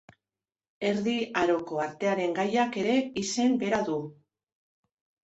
[0.91, 3.99] Erdi Haroko Artearen gaiak ere izen bera du.